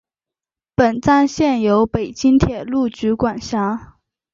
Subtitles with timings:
[0.73, 3.99] 本站现由北京铁路局管辖。